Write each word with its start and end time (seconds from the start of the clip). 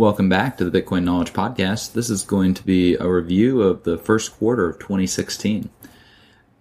Welcome 0.00 0.30
back 0.30 0.56
to 0.56 0.64
the 0.64 0.80
Bitcoin 0.80 1.04
Knowledge 1.04 1.34
Podcast. 1.34 1.92
This 1.92 2.08
is 2.08 2.22
going 2.22 2.54
to 2.54 2.64
be 2.64 2.94
a 2.94 3.06
review 3.06 3.60
of 3.60 3.82
the 3.82 3.98
first 3.98 4.34
quarter 4.38 4.66
of 4.66 4.78
2016. 4.78 5.68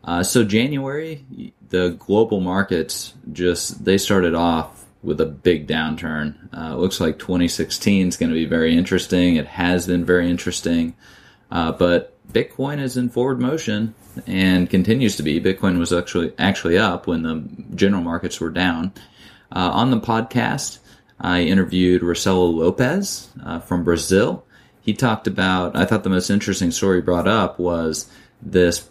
Uh, 0.03 0.23
so 0.23 0.43
January, 0.43 1.25
the 1.69 1.91
global 1.91 2.41
markets 2.41 3.13
just 3.31 3.85
they 3.85 3.97
started 3.97 4.35
off 4.35 4.85
with 5.01 5.21
a 5.21 5.25
big 5.25 5.67
downturn. 5.67 6.35
Uh, 6.53 6.75
looks 6.75 6.99
like 6.99 7.17
2016 7.17 8.09
is 8.09 8.17
going 8.17 8.29
to 8.29 8.33
be 8.33 8.43
very 8.43 8.75
interesting. 8.75 9.37
It 9.37 9.47
has 9.47 9.87
been 9.87 10.03
very 10.03 10.29
interesting, 10.29 10.97
uh, 11.49 11.71
but 11.71 12.17
Bitcoin 12.33 12.81
is 12.81 12.97
in 12.97 13.07
forward 13.07 13.39
motion 13.39 13.95
and 14.27 14.69
continues 14.69 15.15
to 15.15 15.23
be. 15.23 15.39
Bitcoin 15.39 15.79
was 15.79 15.93
actually 15.93 16.33
actually 16.37 16.77
up 16.77 17.07
when 17.07 17.21
the 17.21 17.41
general 17.73 18.03
markets 18.03 18.41
were 18.41 18.49
down. 18.49 18.91
Uh, 19.49 19.69
on 19.71 19.91
the 19.91 19.99
podcast, 20.01 20.79
I 21.21 21.41
interviewed 21.41 22.01
Rocelo 22.01 22.53
Lopes 22.53 23.29
uh, 23.43 23.59
from 23.59 23.83
Brazil. 23.83 24.45
He 24.81 24.93
talked 24.93 25.27
about, 25.27 25.75
I 25.75 25.85
thought 25.85 26.03
the 26.03 26.09
most 26.09 26.29
interesting 26.29 26.71
story 26.71 27.01
brought 27.01 27.27
up 27.27 27.59
was 27.59 28.09
this 28.41 28.89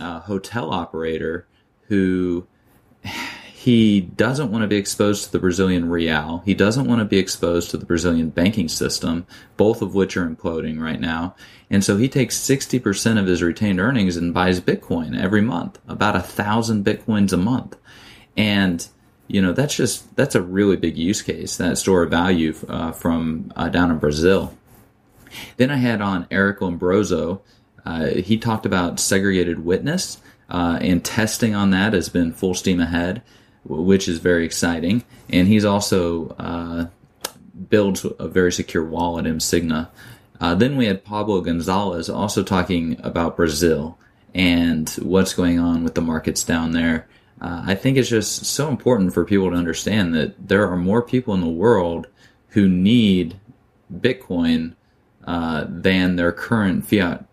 uh, 0.00 0.20
hotel 0.20 0.72
operator 0.72 1.46
who 1.88 2.46
he 3.54 4.00
doesn't 4.00 4.52
want 4.52 4.62
to 4.62 4.68
be 4.68 4.76
exposed 4.76 5.24
to 5.24 5.32
the 5.32 5.40
Brazilian 5.40 5.90
real. 5.90 6.40
He 6.44 6.54
doesn't 6.54 6.86
want 6.86 7.00
to 7.00 7.04
be 7.04 7.18
exposed 7.18 7.70
to 7.70 7.76
the 7.76 7.84
Brazilian 7.84 8.30
banking 8.30 8.68
system, 8.68 9.26
both 9.56 9.82
of 9.82 9.92
which 9.92 10.16
are 10.16 10.28
imploding 10.28 10.80
right 10.80 11.00
now. 11.00 11.34
And 11.68 11.82
so 11.82 11.96
he 11.96 12.08
takes 12.08 12.38
60% 12.38 13.18
of 13.18 13.26
his 13.26 13.42
retained 13.42 13.80
earnings 13.80 14.16
and 14.16 14.32
buys 14.32 14.60
Bitcoin 14.60 15.20
every 15.20 15.40
month, 15.40 15.80
about 15.88 16.14
a 16.14 16.20
thousand 16.20 16.84
Bitcoins 16.84 17.32
a 17.32 17.36
month. 17.36 17.76
And 18.36 18.86
you 19.28 19.42
know 19.42 19.52
that's 19.52 19.74
just 19.74 20.14
that's 20.16 20.34
a 20.34 20.42
really 20.42 20.76
big 20.76 20.96
use 20.96 21.22
case 21.22 21.56
that 21.56 21.78
store 21.78 22.04
of 22.04 22.10
value 22.10 22.54
uh, 22.68 22.92
from 22.92 23.52
uh, 23.56 23.68
down 23.68 23.90
in 23.90 23.98
Brazil. 23.98 24.56
Then 25.56 25.70
I 25.70 25.76
had 25.76 26.00
on 26.00 26.26
Eric 26.30 26.60
Lombrozo. 26.60 27.40
Uh, 27.84 28.06
he 28.06 28.38
talked 28.38 28.66
about 28.66 28.98
segregated 28.98 29.64
witness 29.64 30.18
uh, 30.48 30.78
and 30.80 31.04
testing 31.04 31.54
on 31.54 31.70
that 31.70 31.92
has 31.92 32.08
been 32.08 32.32
full 32.32 32.54
steam 32.54 32.80
ahead, 32.80 33.22
which 33.64 34.08
is 34.08 34.18
very 34.18 34.44
exciting. 34.44 35.04
And 35.28 35.48
he's 35.48 35.64
also 35.64 36.28
uh, 36.38 36.86
builds 37.68 38.06
a 38.18 38.28
very 38.28 38.52
secure 38.52 38.84
wallet, 38.84 39.26
mSIGNA. 39.26 39.88
Uh, 40.40 40.54
then 40.54 40.76
we 40.76 40.86
had 40.86 41.04
Pablo 41.04 41.40
Gonzalez 41.40 42.08
also 42.10 42.42
talking 42.42 43.00
about 43.02 43.36
Brazil 43.36 43.98
and 44.34 44.88
what's 45.02 45.32
going 45.32 45.58
on 45.58 45.82
with 45.82 45.94
the 45.94 46.02
markets 46.02 46.44
down 46.44 46.72
there 46.72 47.08
uh, 47.40 47.62
I 47.66 47.74
think 47.74 47.96
it's 47.96 48.08
just 48.08 48.46
so 48.46 48.68
important 48.68 49.12
for 49.12 49.24
people 49.24 49.50
to 49.50 49.56
understand 49.56 50.14
that 50.14 50.48
there 50.48 50.68
are 50.70 50.76
more 50.76 51.02
people 51.02 51.34
in 51.34 51.40
the 51.40 51.48
world 51.48 52.06
who 52.50 52.68
need 52.68 53.38
Bitcoin 53.92 54.74
uh, 55.26 55.66
than 55.68 56.16
their 56.16 56.32
current 56.32 56.88
fiat 56.88 57.26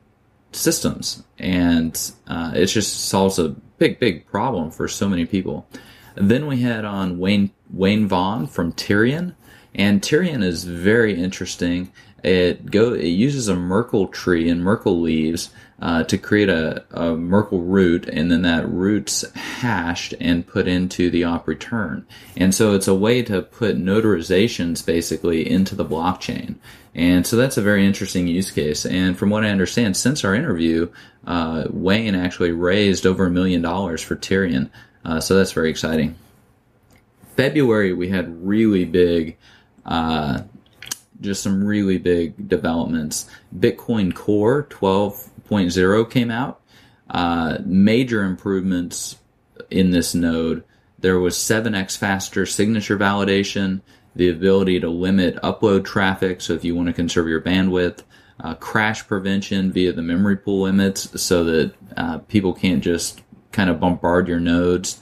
systems, 0.51 1.23
and 1.39 2.11
uh, 2.27 2.51
it 2.53 2.65
just 2.67 3.05
solves 3.05 3.39
a 3.39 3.49
big, 3.77 3.99
big 3.99 4.27
problem 4.27 4.71
for 4.71 4.87
so 4.87 5.07
many 5.07 5.25
people. 5.25 5.67
then 6.15 6.47
we 6.47 6.61
had 6.61 6.85
on 6.85 7.17
Wayne 7.17 7.51
Wayne 7.71 8.07
Vaughan 8.07 8.45
from 8.47 8.73
Tierion, 8.73 9.35
and 9.73 10.01
Tierion 10.01 10.43
is 10.43 10.63
very 10.63 11.15
interesting. 11.15 11.91
It 12.23 12.71
go 12.71 12.93
it 12.93 13.07
uses 13.07 13.47
a 13.47 13.55
Merkle 13.55 14.07
tree 14.07 14.49
and 14.49 14.63
Merkle 14.63 15.01
leaves 15.01 15.49
uh, 15.81 16.03
to 16.05 16.17
create 16.17 16.47
a, 16.47 16.85
a 16.91 17.15
Merkle 17.15 17.61
root, 17.61 18.07
and 18.07 18.31
then 18.31 18.43
that 18.43 18.69
root's 18.69 19.29
hashed 19.33 20.13
and 20.21 20.47
put 20.47 20.65
into 20.67 21.09
the 21.09 21.25
op 21.25 21.45
return. 21.47 22.07
And 22.37 22.55
so 22.55 22.73
it's 22.73 22.87
a 22.87 22.95
way 22.95 23.21
to 23.23 23.41
put 23.41 23.77
notarizations 23.77 24.85
basically 24.85 25.49
into 25.49 25.75
the 25.75 25.85
blockchain. 25.85 26.55
And 26.95 27.27
so 27.27 27.35
that's 27.35 27.57
a 27.57 27.61
very 27.61 27.85
interesting 27.85 28.27
use 28.27 28.51
case. 28.51 28.85
And 28.85 29.17
from 29.17 29.29
what 29.29 29.43
I 29.43 29.49
understand, 29.49 29.97
since 29.97 30.23
our 30.23 30.35
interview, 30.35 30.89
uh, 31.25 31.65
Wayne 31.69 32.15
actually 32.15 32.51
raised 32.51 33.05
over 33.05 33.25
a 33.25 33.31
million 33.31 33.61
dollars 33.61 34.01
for 34.01 34.15
Tierion. 34.15 34.69
Uh, 35.03 35.19
so 35.19 35.35
that's 35.35 35.51
very 35.51 35.69
exciting. 35.69 36.15
February, 37.35 37.93
we 37.93 38.09
had 38.09 38.45
really 38.45 38.85
big 38.85 39.37
uh, 39.85 40.43
just 41.21 41.43
some 41.43 41.63
really 41.63 41.97
big 41.97 42.47
developments. 42.47 43.29
Bitcoin 43.57 44.13
Core 44.13 44.63
12.0 44.69 46.09
came 46.09 46.31
out. 46.31 46.61
Uh, 47.09 47.57
major 47.65 48.23
improvements 48.23 49.17
in 49.69 49.91
this 49.91 50.15
node. 50.15 50.63
There 50.99 51.19
was 51.19 51.35
7x 51.35 51.97
faster 51.97 52.45
signature 52.45 52.97
validation, 52.97 53.81
the 54.15 54.29
ability 54.29 54.79
to 54.79 54.89
limit 54.89 55.35
upload 55.41 55.85
traffic, 55.85 56.39
so 56.41 56.53
if 56.53 56.63
you 56.63 56.75
want 56.75 56.87
to 56.87 56.93
conserve 56.93 57.27
your 57.27 57.41
bandwidth, 57.41 58.03
uh, 58.39 58.55
crash 58.55 59.05
prevention 59.05 59.71
via 59.71 59.91
the 59.93 60.01
memory 60.01 60.37
pool 60.37 60.61
limits, 60.61 61.21
so 61.21 61.43
that 61.43 61.73
uh, 61.97 62.17
people 62.19 62.53
can't 62.53 62.83
just 62.83 63.21
kind 63.51 63.69
of 63.69 63.79
bombard 63.79 64.27
your 64.27 64.39
nodes, 64.39 64.99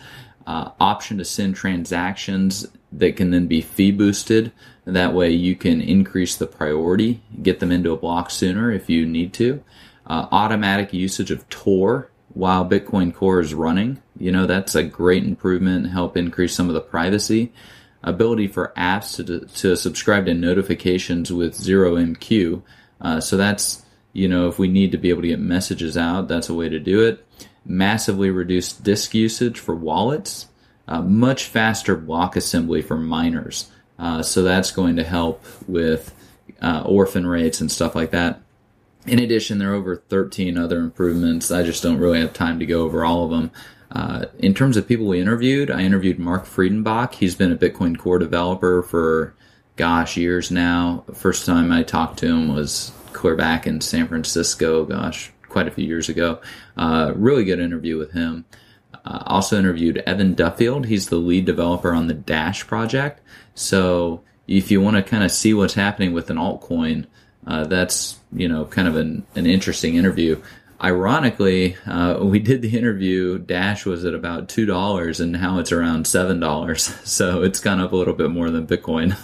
uh, 0.48 0.72
option 0.80 1.18
to 1.18 1.26
send 1.26 1.56
transactions 1.56 2.68
that 2.92 3.16
can 3.16 3.32
then 3.32 3.48
be 3.48 3.62
fee 3.62 3.92
boosted. 3.92 4.52
That 4.86 5.14
way 5.14 5.32
you 5.32 5.56
can 5.56 5.82
increase 5.82 6.36
the 6.36 6.48
priority, 6.48 7.22
get 7.42 7.60
them 7.60 7.72
into 7.72 7.92
a 7.92 7.98
block 7.98 8.32
sooner 8.32 8.72
if 8.72 8.90
you 8.90 9.06
need 9.06 9.34
to. 9.34 9.64
Uh, 10.08 10.28
automatic 10.32 10.94
usage 10.94 11.32
of 11.32 11.48
Tor 11.50 12.10
while 12.34 12.68
Bitcoin 12.68 13.14
Core 13.14 13.40
is 13.40 13.54
running. 13.54 14.02
You 14.18 14.32
know, 14.32 14.48
that's 14.48 14.76
a 14.76 14.84
great 14.84 15.24
improvement, 15.24 15.92
help 15.92 16.18
increase 16.18 16.56
some 16.56 16.68
of 16.68 16.74
the 16.74 16.82
privacy. 16.82 17.52
Ability 18.04 18.48
for 18.48 18.74
apps 18.76 19.24
to, 19.24 19.46
to 19.46 19.76
subscribe 19.76 20.26
to 20.26 20.34
notifications 20.34 21.32
with 21.32 21.54
ZeroMQ. 21.54 22.64
Uh, 23.00 23.20
so 23.20 23.38
that's, 23.38 23.86
you 24.14 24.28
know, 24.28 24.48
if 24.48 24.58
we 24.58 24.68
need 24.68 24.92
to 24.92 24.98
be 24.98 25.10
able 25.10 25.22
to 25.22 25.28
get 25.28 25.40
messages 25.40 25.96
out, 25.96 26.28
that's 26.28 26.50
a 26.50 26.54
way 26.54 26.68
to 26.68 26.80
do 26.80 27.06
it. 27.06 27.26
Massively 27.64 28.32
reduced 28.32 28.84
disk 28.84 29.14
usage 29.14 29.60
for 29.60 29.76
wallets 29.76 30.48
uh, 30.92 31.02
much 31.02 31.46
faster 31.46 31.96
block 31.96 32.36
assembly 32.36 32.82
for 32.82 32.98
miners. 32.98 33.72
Uh, 34.02 34.24
so 34.24 34.42
that's 34.42 34.72
going 34.72 34.96
to 34.96 35.04
help 35.04 35.46
with 35.68 36.14
uh, 36.60 36.82
orphan 36.86 37.28
rates 37.28 37.62
and 37.62 37.72
stuff 37.72 37.94
like 37.96 38.10
that. 38.10 38.42
In 39.06 39.20
addition, 39.20 39.60
there 39.60 39.72
are 39.72 39.76
over 39.76 39.96
13 39.96 40.58
other 40.58 40.80
improvements. 40.80 41.52
I 41.52 41.62
just 41.62 41.84
don't 41.84 42.00
really 42.00 42.20
have 42.20 42.34
time 42.34 42.60
to 42.60 42.66
go 42.66 42.82
over 42.82 43.06
all 43.06 43.26
of 43.26 43.32
them. 43.32 43.52
Uh, 43.92 44.26
in 44.40 44.54
terms 44.54 44.76
of 44.76 44.88
people 44.88 45.06
we 45.06 45.22
interviewed, 45.22 45.70
I 45.70 45.82
interviewed 45.82 46.18
Mark 46.18 46.46
Friedenbach. 46.46 47.14
He's 47.14 47.36
been 47.36 47.52
a 47.52 47.58
Bitcoin 47.58 47.98
Core 47.98 48.20
developer 48.20 48.82
for, 48.82 49.36
gosh, 49.76 50.18
years 50.18 50.50
now. 50.50 51.04
First 51.14 51.46
time 51.46 51.72
I 51.72 51.84
talked 51.84 52.20
to 52.20 52.28
him 52.28 52.54
was 52.54 52.92
clear 53.14 53.36
back 53.36 53.68
in 53.68 53.82
San 53.82 54.08
Francisco, 54.08 54.86
gosh, 54.86 55.32
quite 55.48 55.68
a 55.68 55.72
few 55.72 55.86
years 55.86 56.10
ago. 56.10 56.42
Uh, 56.76 57.12
really 57.16 57.44
good 57.44 57.60
interview 57.60 57.98
with 57.98 58.14
him. 58.14 58.46
Uh, 59.06 59.24
also 59.26 59.58
interviewed 59.58 59.98
Evan 60.06 60.36
Duffield. 60.36 60.86
He's 60.86 61.10
the 61.10 61.16
lead 61.16 61.46
developer 61.46 61.94
on 61.94 62.08
the 62.08 62.14
Dash 62.14 62.66
project. 62.68 63.22
So 63.56 64.22
if 64.48 64.70
you 64.70 64.82
want 64.82 64.98
to 64.98 65.04
kind 65.04 65.24
of 65.24 65.32
see 65.32 65.54
what's 65.54 65.74
happening 65.74 66.14
with 66.14 66.30
an 66.30 66.38
altcoin, 66.38 67.08
uh, 67.48 67.66
that's 67.66 68.20
you 68.32 68.48
know 68.48 68.66
kind 68.66 68.88
of 68.88 68.96
an, 68.96 69.26
an 69.36 69.46
interesting 69.46 69.96
interview. 69.96 70.42
Ironically, 70.84 71.78
uh, 71.86 72.18
we 72.22 72.40
did 72.40 72.64
the 72.64 72.76
interview. 72.76 73.38
Dash 73.38 73.86
was 73.86 74.04
at 74.04 74.16
about 74.16 74.50
two 74.50 74.66
dollars, 74.66 75.20
and 75.20 75.32
now 75.32 75.60
it's 75.60 75.72
around 75.72 76.08
seven 76.08 76.40
dollars. 76.40 76.94
So 77.06 77.44
it's 77.44 77.60
gone 77.60 77.80
up 77.80 77.92
a 77.92 77.96
little 77.96 78.14
bit 78.14 78.32
more 78.32 78.50
than 78.50 78.68
Bitcoin. 78.68 79.16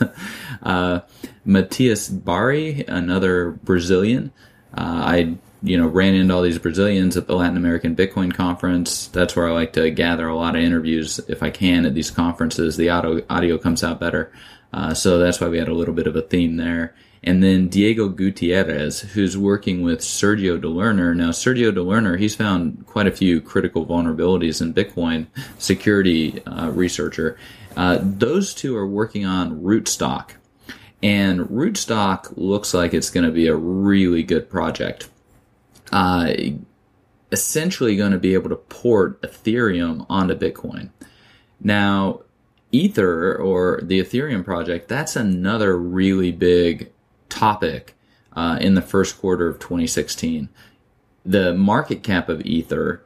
uh, 0.63 1.01
Matias 1.45 2.09
Bari, 2.09 2.83
another 2.87 3.51
Brazilian, 3.51 4.31
uh, 4.73 5.01
I 5.05 5.37
you 5.67 5.77
know, 5.77 5.87
ran 5.87 6.15
into 6.15 6.33
all 6.33 6.41
these 6.41 6.59
Brazilians 6.59 7.17
at 7.17 7.27
the 7.27 7.35
Latin 7.35 7.57
American 7.57 7.95
Bitcoin 7.95 8.33
conference. 8.33 9.07
That's 9.07 9.35
where 9.35 9.47
I 9.47 9.51
like 9.51 9.73
to 9.73 9.91
gather 9.91 10.27
a 10.27 10.35
lot 10.35 10.55
of 10.55 10.61
interviews 10.61 11.19
if 11.27 11.43
I 11.43 11.49
can 11.49 11.85
at 11.85 11.93
these 11.93 12.11
conferences. 12.11 12.77
The 12.77 12.89
audio 12.89 13.23
audio 13.29 13.57
comes 13.57 13.83
out 13.83 13.99
better. 13.99 14.31
Uh, 14.73 14.93
so 14.93 15.17
that's 15.17 15.39
why 15.39 15.47
we 15.47 15.57
had 15.57 15.67
a 15.67 15.73
little 15.73 15.93
bit 15.93 16.07
of 16.07 16.15
a 16.15 16.21
theme 16.21 16.57
there. 16.57 16.93
And 17.23 17.43
then 17.43 17.67
Diego 17.67 18.09
Gutierrez, 18.09 19.01
who's 19.01 19.37
working 19.37 19.81
with 19.81 19.99
Sergio 19.99 20.61
de 20.61 20.67
Lerner. 20.67 21.15
Now, 21.15 21.31
Sergio 21.31 21.73
de 21.73 21.81
Lerner, 21.81 22.17
he's 22.17 22.35
found 22.35 22.85
quite 22.85 23.07
a 23.07 23.11
few 23.11 23.41
critical 23.41 23.85
vulnerabilities 23.85 24.61
in 24.61 24.73
Bitcoin, 24.73 25.27
security 25.57 26.41
uh, 26.45 26.69
researcher. 26.69 27.37
Uh, 27.75 27.99
those 28.01 28.53
two 28.53 28.77
are 28.77 28.87
working 28.87 29.25
on 29.25 29.61
Rootstock. 29.61 30.31
And 31.03 31.41
Rootstock 31.41 32.33
looks 32.37 32.73
like 32.73 32.93
it's 32.93 33.09
going 33.09 33.25
to 33.25 33.31
be 33.31 33.47
a 33.47 33.55
really 33.55 34.23
good 34.23 34.49
project. 34.49 35.09
Uh, 35.91 36.33
essentially 37.31 37.95
going 37.95 38.11
to 38.11 38.17
be 38.17 38.33
able 38.33 38.49
to 38.49 38.55
port 38.55 39.21
Ethereum 39.21 40.05
onto 40.09 40.35
Bitcoin. 40.35 40.89
Now, 41.59 42.21
Ether 42.71 43.35
or 43.35 43.81
the 43.83 43.99
Ethereum 43.99 44.43
project, 44.43 44.87
that's 44.87 45.15
another 45.15 45.77
really 45.77 46.31
big 46.31 46.91
topic 47.29 47.95
uh, 48.33 48.57
in 48.61 48.75
the 48.75 48.81
first 48.81 49.19
quarter 49.19 49.47
of 49.47 49.59
2016. 49.59 50.49
The 51.25 51.53
market 51.53 52.03
cap 52.03 52.29
of 52.29 52.41
Ether 52.45 53.03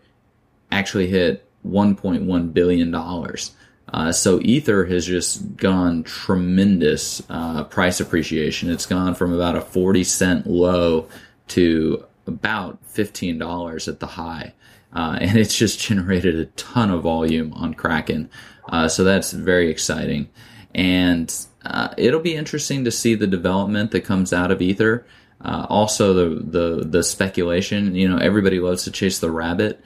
actually 0.72 1.08
hit 1.08 1.48
1.1 1.66 2.54
billion 2.54 2.92
dollars. 2.92 3.54
Uh, 3.94 4.12
so 4.12 4.40
Ether 4.42 4.86
has 4.86 5.06
just 5.06 5.58
gone 5.58 6.04
tremendous 6.04 7.22
uh, 7.30 7.64
price 7.66 8.00
appreciation. 8.00 8.70
It's 8.70 8.86
gone 8.86 9.16
from 9.16 9.34
about 9.34 9.56
a 9.56 9.62
40 9.62 10.04
cent 10.04 10.48
low 10.48 11.08
to 11.50 12.06
about 12.28 12.84
$15 12.94 13.88
at 13.88 14.00
the 14.00 14.08
high. 14.08 14.54
Uh, 14.94 15.18
and 15.22 15.38
it's 15.38 15.58
just 15.58 15.80
generated 15.80 16.36
a 16.36 16.46
ton 16.46 16.92
of 16.92 17.04
volume 17.04 17.54
on 17.54 17.74
Kraken. 17.74 18.30
Uh, 18.68 18.88
so 18.88 19.04
that's 19.04 19.32
very 19.32 19.70
exciting. 19.70 20.30
And 20.74 21.34
uh, 21.66 21.94
it'll 21.98 22.20
be 22.20 22.36
interesting 22.36 22.86
to 22.86 22.92
see 22.92 23.16
the 23.16 23.28
development 23.28 23.92
that 23.92 24.02
comes 24.02 24.34
out 24.34 24.52
of 24.52 24.62
Ether. 24.62 25.06
Uh, 25.44 25.66
also, 25.70 26.14
the, 26.14 26.36
the, 26.44 26.86
the 26.86 27.04
speculation, 27.04 27.96
you 27.96 28.08
know, 28.08 28.18
everybody 28.18 28.60
loves 28.60 28.84
to 28.84 28.92
chase 28.92 29.20
the 29.20 29.32
rabbit. 29.32 29.84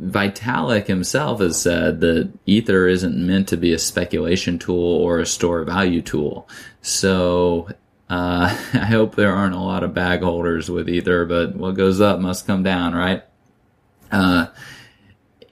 Vitalik 0.00 0.86
himself 0.86 1.40
has 1.40 1.60
said 1.60 2.00
that 2.00 2.32
Ether 2.46 2.86
isn't 2.86 3.16
meant 3.16 3.48
to 3.48 3.56
be 3.56 3.72
a 3.72 3.78
speculation 3.78 4.58
tool 4.58 4.96
or 4.96 5.18
a 5.18 5.26
store 5.26 5.64
value 5.64 6.00
tool. 6.00 6.48
So 6.80 7.68
uh, 8.10 8.54
I 8.74 8.86
hope 8.86 9.14
there 9.14 9.34
aren't 9.34 9.54
a 9.54 9.60
lot 9.60 9.82
of 9.82 9.94
bag 9.94 10.20
holders 10.22 10.70
with 10.70 10.88
either, 10.88 11.24
but 11.24 11.56
what 11.56 11.76
goes 11.76 12.00
up 12.00 12.20
must 12.20 12.46
come 12.46 12.62
down, 12.62 12.94
right? 12.94 13.24
Uh, 14.12 14.46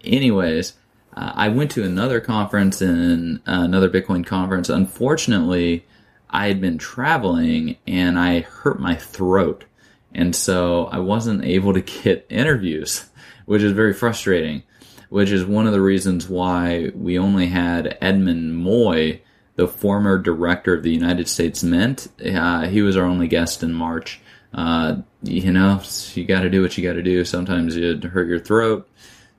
anyways, 0.04 0.74
uh, 1.16 1.32
I 1.34 1.48
went 1.48 1.70
to 1.72 1.84
another 1.84 2.20
conference 2.20 2.82
in 2.82 3.36
uh, 3.46 3.62
another 3.62 3.88
Bitcoin 3.88 4.26
conference. 4.26 4.68
Unfortunately, 4.68 5.86
I 6.28 6.48
had 6.48 6.60
been 6.60 6.76
traveling 6.76 7.76
and 7.86 8.18
I 8.18 8.40
hurt 8.40 8.80
my 8.80 8.96
throat. 8.96 9.64
And 10.12 10.34
so 10.34 10.86
I 10.86 10.98
wasn't 10.98 11.44
able 11.44 11.72
to 11.72 11.80
get 12.02 12.26
interviews 12.28 13.08
which 13.48 13.62
is 13.62 13.72
very 13.72 13.94
frustrating. 13.94 14.62
Which 15.08 15.30
is 15.30 15.42
one 15.42 15.66
of 15.66 15.72
the 15.72 15.80
reasons 15.80 16.28
why 16.28 16.92
we 16.94 17.18
only 17.18 17.46
had 17.46 17.96
Edmund 18.02 18.58
Moy, 18.58 19.22
the 19.58 19.66
former 19.66 20.18
director 20.18 20.72
of 20.72 20.84
the 20.84 20.92
United 20.92 21.28
States 21.28 21.64
Mint. 21.64 22.06
Uh, 22.24 22.68
he 22.68 22.80
was 22.80 22.96
our 22.96 23.04
only 23.04 23.26
guest 23.26 23.64
in 23.64 23.74
March. 23.74 24.20
Uh, 24.54 24.98
you 25.24 25.50
know, 25.50 25.82
you 26.14 26.24
got 26.24 26.42
to 26.42 26.48
do 26.48 26.62
what 26.62 26.78
you 26.78 26.84
got 26.84 26.92
to 26.92 27.02
do. 27.02 27.24
Sometimes 27.24 27.76
you 27.76 27.98
hurt 27.98 28.28
your 28.28 28.38
throat. 28.38 28.88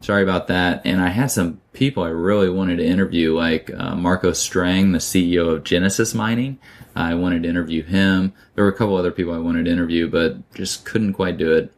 Sorry 0.01 0.21
about 0.21 0.48
that. 0.48 0.81
And 0.83 1.00
I 1.00 1.07
had 1.07 1.31
some 1.31 1.62
people 1.71 2.04
I 2.04 2.10
really 2.10 2.50
wanted 2.50 2.80
to 2.80 2.86
interview, 2.86 3.33
like 3.33 3.71
uh, 3.74 3.95
Marco 3.95 4.31
Streng, 4.31 4.92
the 4.92 4.98
CEO 4.98 5.54
of 5.54 5.63
Genesis 5.63 6.13
Mining. 6.13 6.60
I 6.98 7.16
wanted 7.16 7.44
to 7.44 7.50
interview 7.50 7.83
him. 7.83 8.33
There 8.56 8.66
were 8.66 8.71
a 8.71 8.75
couple 8.75 8.98
other 8.98 9.12
people 9.12 9.33
I 9.33 9.39
wanted 9.39 9.66
to 9.66 9.71
interview, 9.71 10.10
but 10.10 10.54
just 10.54 10.83
couldn't 10.83 11.13
quite 11.13 11.38
do 11.38 11.54
it. 11.54 11.74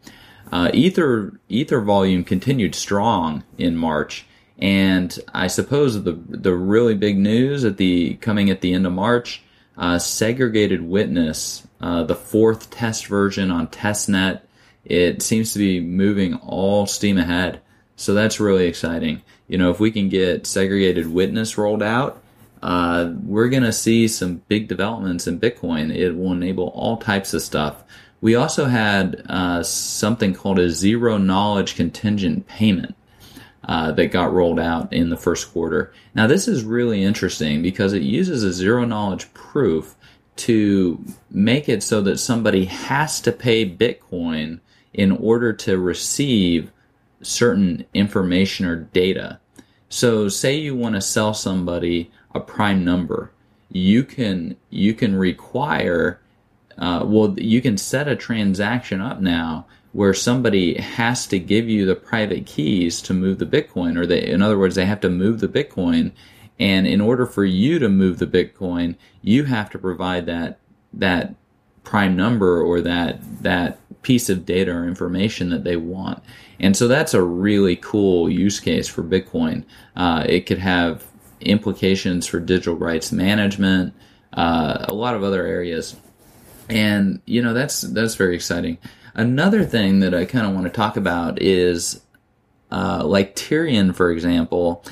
Uh, 0.51 0.71
ether 0.73 1.39
ether 1.47 1.79
volume 1.79 2.23
continued 2.23 2.73
strong 2.73 3.43
in 3.59 3.77
March, 3.77 4.25
and 4.61 5.17
I 5.33 5.47
suppose 5.47 6.03
the 6.03 6.13
the 6.29 6.53
really 6.53 6.93
big 6.95 7.17
news 7.17 7.65
at 7.65 7.77
the 7.77 8.15
coming 8.15 8.49
at 8.49 8.61
the 8.61 8.73
end 8.73 8.85
of 8.85 8.93
March, 8.93 9.41
uh, 9.77 9.97
segregated 9.97 10.81
witness, 10.81 11.67
uh, 11.81 12.03
the 12.03 12.15
fourth 12.15 12.69
test 12.69 13.07
version 13.07 13.49
on 13.49 13.67
testnet, 13.67 14.41
it 14.85 15.21
seems 15.21 15.53
to 15.53 15.59
be 15.59 15.79
moving 15.79 16.35
all 16.35 16.85
steam 16.85 17.17
ahead. 17.17 17.61
So 17.95 18.13
that's 18.13 18.39
really 18.39 18.67
exciting. 18.67 19.21
You 19.47 19.57
know, 19.57 19.71
if 19.71 19.79
we 19.79 19.91
can 19.91 20.09
get 20.09 20.47
segregated 20.47 21.07
witness 21.07 21.57
rolled 21.57 21.83
out, 21.83 22.21
uh, 22.61 23.11
we're 23.23 23.49
going 23.49 23.63
to 23.63 23.73
see 23.73 24.07
some 24.07 24.41
big 24.47 24.67
developments 24.67 25.27
in 25.27 25.39
Bitcoin. 25.39 25.93
It 25.93 26.13
will 26.13 26.31
enable 26.31 26.67
all 26.69 26.97
types 26.97 27.33
of 27.33 27.41
stuff. 27.41 27.83
We 28.21 28.35
also 28.35 28.65
had 28.65 29.23
uh, 29.27 29.63
something 29.63 30.33
called 30.33 30.59
a 30.59 30.69
zero 30.69 31.17
knowledge 31.17 31.75
contingent 31.75 32.47
payment 32.47 32.95
uh, 33.63 33.91
that 33.91 34.07
got 34.07 34.33
rolled 34.33 34.59
out 34.59 34.91
in 34.91 35.09
the 35.09 35.17
first 35.17 35.51
quarter. 35.51 35.93
Now, 36.15 36.27
this 36.27 36.47
is 36.47 36.63
really 36.63 37.03
interesting 37.03 37.61
because 37.61 37.93
it 37.93 38.01
uses 38.01 38.43
a 38.43 38.51
zero 38.51 38.85
knowledge 38.85 39.31
proof 39.33 39.95
to 40.37 41.03
make 41.29 41.69
it 41.69 41.83
so 41.83 42.01
that 42.01 42.17
somebody 42.17 42.65
has 42.65 43.21
to 43.21 43.31
pay 43.31 43.69
Bitcoin 43.69 44.59
in 44.93 45.11
order 45.11 45.53
to 45.53 45.77
receive 45.77 46.71
certain 47.21 47.85
information 47.93 48.65
or 48.65 48.75
data. 48.75 49.39
So, 49.89 50.27
say 50.27 50.55
you 50.55 50.75
want 50.75 50.95
to 50.95 51.01
sell 51.01 51.33
somebody 51.33 52.11
a 52.33 52.39
prime 52.39 52.83
number, 52.83 53.31
you 53.69 54.03
can 54.03 54.57
you 54.69 54.93
can 54.93 55.15
require 55.15 56.19
uh, 56.77 57.03
well, 57.05 57.39
you 57.39 57.61
can 57.61 57.77
set 57.77 58.07
a 58.07 58.15
transaction 58.15 59.01
up 59.01 59.21
now 59.21 59.67
where 59.93 60.13
somebody 60.13 60.79
has 60.79 61.27
to 61.27 61.39
give 61.39 61.67
you 61.67 61.85
the 61.85 61.95
private 61.95 62.45
keys 62.45 63.01
to 63.03 63.13
move 63.13 63.39
the 63.39 63.45
Bitcoin, 63.45 63.97
or 63.97 64.05
they, 64.05 64.25
in 64.25 64.41
other 64.41 64.57
words, 64.57 64.75
they 64.75 64.85
have 64.85 65.01
to 65.01 65.09
move 65.09 65.39
the 65.39 65.47
Bitcoin. 65.47 66.11
And 66.59 66.87
in 66.87 67.01
order 67.01 67.25
for 67.25 67.43
you 67.43 67.79
to 67.79 67.89
move 67.89 68.19
the 68.19 68.27
Bitcoin, 68.27 68.95
you 69.21 69.45
have 69.45 69.69
to 69.71 69.79
provide 69.79 70.25
that 70.27 70.59
that 70.93 71.35
prime 71.83 72.15
number 72.15 72.61
or 72.61 72.81
that 72.81 73.19
that 73.43 73.79
piece 74.01 74.29
of 74.29 74.45
data 74.45 74.71
or 74.71 74.87
information 74.87 75.49
that 75.49 75.63
they 75.63 75.77
want. 75.77 76.23
And 76.59 76.75
so 76.75 76.87
that's 76.87 77.13
a 77.13 77.23
really 77.23 77.75
cool 77.75 78.29
use 78.29 78.59
case 78.59 78.87
for 78.87 79.03
Bitcoin. 79.03 79.63
Uh, 79.95 80.25
it 80.27 80.45
could 80.45 80.59
have 80.59 81.05
implications 81.39 82.27
for 82.27 82.39
digital 82.39 82.75
rights 82.75 83.11
management, 83.11 83.93
uh, 84.33 84.85
a 84.87 84.93
lot 84.93 85.15
of 85.15 85.23
other 85.23 85.45
areas 85.45 85.95
and 86.71 87.21
you 87.25 87.41
know 87.41 87.53
that's 87.53 87.81
that's 87.81 88.15
very 88.15 88.35
exciting. 88.35 88.77
Another 89.13 89.63
thing 89.63 89.99
that 89.99 90.13
I 90.13 90.25
kind 90.25 90.45
of 90.45 90.53
want 90.53 90.65
to 90.65 90.71
talk 90.71 90.97
about 90.97 91.41
is 91.41 92.01
uh, 92.71 93.03
like 93.05 93.35
Tierion, 93.35 93.93
for 93.93 94.11
example, 94.11 94.83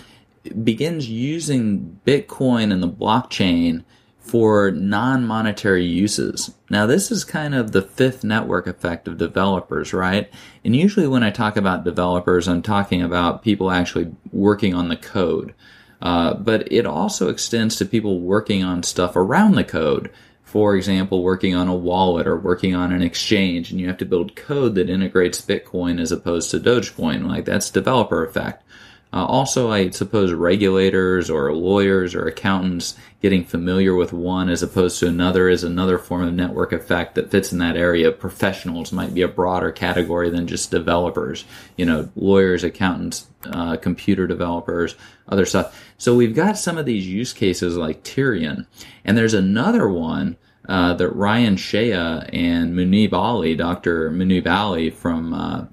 begins 0.63 1.09
using 1.09 1.99
Bitcoin 2.05 2.71
and 2.71 2.83
the 2.83 2.89
blockchain 2.89 3.83
for 4.19 4.69
non-monetary 4.71 5.85
uses. 5.85 6.53
Now, 6.69 6.85
this 6.85 7.09
is 7.09 7.23
kind 7.23 7.55
of 7.55 7.71
the 7.71 7.81
fifth 7.81 8.23
network 8.23 8.67
effect 8.67 9.07
of 9.07 9.17
developers, 9.17 9.91
right? 9.93 10.29
And 10.63 10.75
usually, 10.75 11.07
when 11.07 11.23
I 11.23 11.31
talk 11.31 11.57
about 11.57 11.83
developers, 11.83 12.47
I'm 12.47 12.61
talking 12.61 13.01
about 13.01 13.41
people 13.41 13.71
actually 13.71 14.11
working 14.31 14.75
on 14.75 14.89
the 14.89 14.97
code. 14.97 15.55
Uh, 16.01 16.33
but 16.33 16.71
it 16.71 16.85
also 16.85 17.29
extends 17.29 17.75
to 17.77 17.85
people 17.85 18.21
working 18.21 18.63
on 18.63 18.83
stuff 18.83 19.15
around 19.15 19.55
the 19.55 19.63
code 19.63 20.11
for 20.49 20.75
example, 20.75 21.21
working 21.21 21.53
on 21.53 21.67
a 21.67 21.75
wallet 21.75 22.25
or 22.25 22.35
working 22.35 22.73
on 22.73 22.91
an 22.91 23.03
exchange, 23.03 23.69
and 23.69 23.79
you 23.79 23.87
have 23.87 23.99
to 23.99 24.05
build 24.05 24.35
code 24.35 24.73
that 24.75 24.89
integrates 24.89 25.39
Bitcoin 25.39 26.01
as 26.01 26.11
opposed 26.11 26.49
to 26.49 26.59
Dogecoin. 26.59 27.27
Like 27.27 27.45
that's 27.45 27.69
developer 27.69 28.25
effect. 28.25 28.63
Uh, 29.11 29.25
also, 29.25 29.71
I 29.71 29.89
suppose 29.89 30.33
regulators 30.33 31.31
or 31.31 31.51
lawyers 31.53 32.13
or 32.13 32.27
accountants 32.27 32.95
getting 33.21 33.43
familiar 33.43 33.95
with 33.95 34.13
one 34.13 34.49
as 34.49 34.61
opposed 34.61 34.99
to 34.99 35.07
another 35.07 35.49
is 35.49 35.63
another 35.63 35.97
form 35.97 36.27
of 36.27 36.33
network 36.33 36.71
effect 36.71 37.15
that 37.15 37.31
fits 37.31 37.51
in 37.51 37.57
that 37.57 37.75
area. 37.75 38.11
Professionals 38.11 38.91
might 38.91 39.15
be 39.15 39.23
a 39.23 39.27
broader 39.27 39.71
category 39.71 40.29
than 40.29 40.45
just 40.45 40.69
developers. 40.69 41.43
You 41.75 41.87
know, 41.87 42.09
lawyers, 42.15 42.63
accountants, 42.63 43.27
uh, 43.45 43.77
computer 43.77 44.27
developers, 44.27 44.95
other 45.27 45.45
stuff. 45.45 45.83
So 45.97 46.15
we've 46.15 46.35
got 46.35 46.57
some 46.57 46.77
of 46.77 46.85
these 46.85 47.07
use 47.07 47.33
cases 47.33 47.77
like 47.77 48.03
Tierion, 48.03 48.67
and 49.03 49.17
there's 49.17 49.33
another 49.33 49.89
one 49.89 50.37
uh, 50.67 50.93
that 50.93 51.09
Ryan 51.09 51.57
Shea 51.57 51.93
and 51.93 52.75
Muneeb 52.75 53.11
Ali, 53.11 53.55
Dr. 53.55 54.11
Muneeb 54.11 54.45
Ali 54.45 54.91
from 54.91 55.33
uh, 55.33 55.65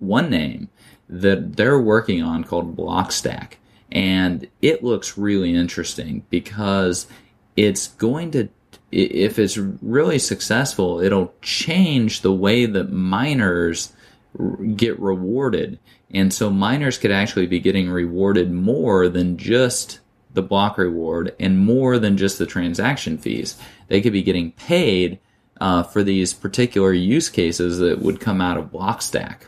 OneName, 0.00 0.68
that 1.08 1.56
they're 1.56 1.80
working 1.80 2.22
on 2.22 2.44
called 2.44 2.76
Blockstack, 2.76 3.54
and 3.90 4.46
it 4.62 4.84
looks 4.84 5.18
really 5.18 5.54
interesting 5.54 6.24
because 6.30 7.06
it's 7.56 7.88
going 7.88 8.30
to 8.32 8.48
if 8.90 9.38
it's 9.38 9.58
really 9.58 10.18
successful, 10.18 11.00
it'll 11.00 11.34
change 11.42 12.22
the 12.22 12.32
way 12.32 12.64
that 12.64 12.90
miners 12.90 13.92
get 14.76 14.98
rewarded. 14.98 15.78
And 16.10 16.32
so 16.32 16.50
miners 16.50 16.96
could 16.96 17.10
actually 17.10 17.46
be 17.46 17.60
getting 17.60 17.90
rewarded 17.90 18.50
more 18.50 19.08
than 19.08 19.36
just 19.36 20.00
the 20.32 20.42
block 20.42 20.78
reward 20.78 21.34
and 21.38 21.58
more 21.58 21.98
than 21.98 22.16
just 22.16 22.38
the 22.38 22.46
transaction 22.46 23.18
fees. 23.18 23.58
They 23.88 24.00
could 24.00 24.12
be 24.12 24.22
getting 24.22 24.52
paid 24.52 25.18
uh, 25.60 25.82
for 25.82 26.02
these 26.02 26.32
particular 26.32 26.92
use 26.92 27.28
cases 27.28 27.78
that 27.78 28.00
would 28.00 28.20
come 28.20 28.40
out 28.40 28.56
of 28.56 28.70
Blockstack. 28.70 29.40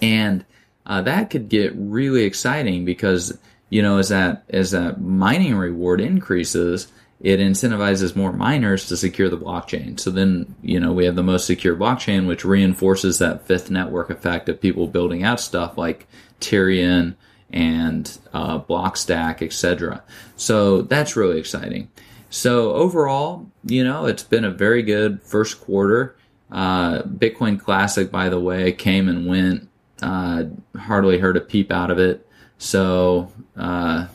And 0.00 0.44
uh, 0.88 1.02
that 1.02 1.30
could 1.30 1.48
get 1.48 1.72
really 1.76 2.24
exciting 2.24 2.84
because 2.84 3.36
you 3.70 3.82
know 3.82 3.98
as 3.98 4.08
that 4.08 4.44
as 4.48 4.72
that 4.72 5.00
mining 5.00 5.54
reward 5.56 6.00
increases, 6.00 6.88
it 7.20 7.40
incentivizes 7.40 8.14
more 8.14 8.32
miners 8.32 8.86
to 8.88 8.96
secure 8.96 9.28
the 9.28 9.38
blockchain. 9.38 9.98
So 9.98 10.10
then, 10.10 10.54
you 10.62 10.78
know, 10.78 10.92
we 10.92 11.04
have 11.04 11.16
the 11.16 11.22
most 11.22 11.46
secure 11.46 11.74
blockchain, 11.74 12.28
which 12.28 12.44
reinforces 12.44 13.18
that 13.18 13.46
fifth 13.46 13.70
network 13.70 14.10
effect 14.10 14.48
of 14.48 14.60
people 14.60 14.86
building 14.86 15.24
out 15.24 15.40
stuff 15.40 15.76
like 15.76 16.06
Tierion 16.40 17.16
and 17.50 18.18
uh, 18.32 18.60
Blockstack, 18.60 19.42
etc. 19.42 20.02
So 20.36 20.82
that's 20.82 21.16
really 21.16 21.40
exciting. 21.40 21.90
So 22.30 22.72
overall, 22.74 23.50
you 23.64 23.82
know, 23.82 24.06
it's 24.06 24.22
been 24.22 24.44
a 24.44 24.50
very 24.50 24.82
good 24.82 25.22
first 25.22 25.60
quarter. 25.60 26.14
Uh, 26.52 27.02
Bitcoin 27.02 27.58
Classic, 27.58 28.10
by 28.10 28.28
the 28.28 28.40
way, 28.40 28.72
came 28.72 29.08
and 29.08 29.26
went. 29.26 29.68
Uh, 30.02 30.44
hardly 30.76 31.18
heard 31.18 31.36
a 31.36 31.40
peep 31.40 31.72
out 31.72 31.90
of 31.90 31.98
it. 31.98 32.26
So, 32.58 33.32
uh, 33.56 34.06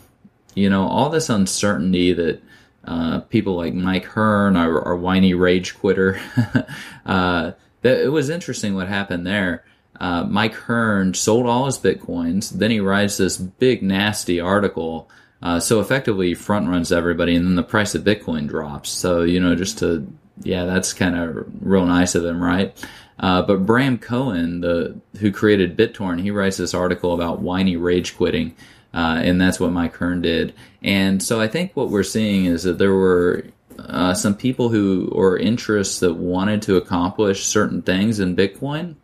you 0.55 0.69
know, 0.69 0.87
all 0.87 1.09
this 1.09 1.29
uncertainty 1.29 2.13
that 2.13 2.41
uh, 2.85 3.19
people 3.21 3.55
like 3.55 3.73
Mike 3.73 4.05
Hearn, 4.05 4.55
our, 4.57 4.81
our 4.81 4.95
whiny 4.95 5.33
rage 5.33 5.77
quitter, 5.77 6.19
uh, 7.05 7.51
that 7.81 7.99
it 8.01 8.11
was 8.11 8.29
interesting 8.29 8.75
what 8.75 8.87
happened 8.87 9.25
there. 9.25 9.63
Uh, 9.99 10.23
Mike 10.23 10.53
Hearn 10.53 11.13
sold 11.13 11.45
all 11.45 11.65
his 11.65 11.77
bitcoins. 11.77 12.49
Then 12.49 12.71
he 12.71 12.79
writes 12.79 13.17
this 13.17 13.37
big 13.37 13.83
nasty 13.83 14.39
article. 14.39 15.09
Uh, 15.41 15.59
so 15.59 15.79
effectively 15.81 16.29
he 16.29 16.33
front 16.33 16.67
runs 16.67 16.91
everybody, 16.91 17.35
and 17.35 17.45
then 17.45 17.55
the 17.55 17.63
price 17.63 17.95
of 17.95 18.03
Bitcoin 18.03 18.47
drops. 18.47 18.89
So 18.89 19.23
you 19.23 19.41
know, 19.41 19.55
just 19.55 19.79
to 19.79 20.07
yeah, 20.41 20.65
that's 20.65 20.93
kind 20.93 21.15
of 21.15 21.45
real 21.61 21.85
nice 21.85 22.15
of 22.15 22.25
him, 22.25 22.41
right? 22.41 22.75
Uh, 23.19 23.41
but 23.41 23.65
Bram 23.65 23.97
Cohen, 23.97 24.61
the 24.61 24.99
who 25.19 25.31
created 25.31 25.77
BitTorrent, 25.77 26.21
he 26.21 26.31
writes 26.31 26.57
this 26.57 26.73
article 26.73 27.13
about 27.13 27.39
whiny 27.39 27.77
rage 27.77 28.17
quitting, 28.17 28.55
uh, 28.93 29.21
and 29.23 29.39
that's 29.39 29.59
what 29.59 29.71
Mike 29.71 29.95
Hearn 29.95 30.21
did. 30.21 30.53
And 30.81 31.21
so 31.21 31.39
I 31.39 31.47
think 31.47 31.75
what 31.75 31.89
we're 31.89 32.03
seeing 32.03 32.45
is 32.45 32.63
that 32.63 32.77
there 32.77 32.93
were 32.93 33.45
uh, 33.79 34.13
some 34.13 34.35
people 34.35 34.69
who 34.69 35.09
or 35.11 35.37
interests 35.37 35.99
that 35.99 36.15
wanted 36.15 36.61
to 36.63 36.77
accomplish 36.77 37.45
certain 37.45 37.81
things 37.81 38.19
in 38.19 38.35
Bitcoin, 38.35 38.95